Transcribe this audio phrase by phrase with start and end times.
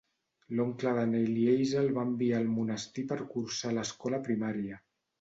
[0.59, 4.87] L'oncle de n'Eleazar el va enviar al monestir per cursar l'escola primària.